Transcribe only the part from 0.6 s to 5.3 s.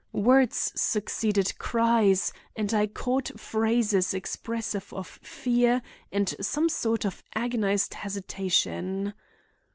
succeeded cries and I caught phrases expressive of